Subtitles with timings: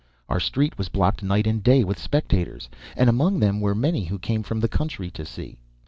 [0.29, 4.17] Our street was blocked night and day with spectators, and among them were many who
[4.17, 5.59] came from the country to see.